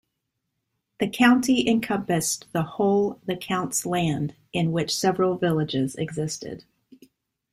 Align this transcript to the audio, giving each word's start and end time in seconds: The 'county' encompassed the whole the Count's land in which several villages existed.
The 0.99 1.07
'county' 1.07 1.69
encompassed 1.69 2.47
the 2.53 2.63
whole 2.63 3.21
the 3.27 3.35
Count's 3.37 3.85
land 3.85 4.33
in 4.51 4.71
which 4.71 4.97
several 4.97 5.37
villages 5.37 5.93
existed. 5.93 6.65